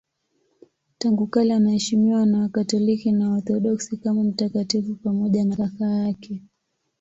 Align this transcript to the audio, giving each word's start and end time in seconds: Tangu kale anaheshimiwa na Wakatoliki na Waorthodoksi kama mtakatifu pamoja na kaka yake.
Tangu 0.97 1.27
kale 1.27 1.53
anaheshimiwa 1.53 2.25
na 2.25 2.39
Wakatoliki 2.39 3.11
na 3.11 3.29
Waorthodoksi 3.29 3.97
kama 3.97 4.23
mtakatifu 4.23 4.95
pamoja 4.95 5.45
na 5.45 5.55
kaka 5.55 5.85
yake. 5.85 6.41